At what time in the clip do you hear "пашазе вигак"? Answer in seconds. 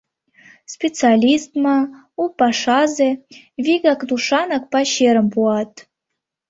2.37-4.01